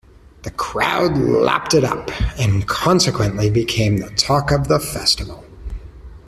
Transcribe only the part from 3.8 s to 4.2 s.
the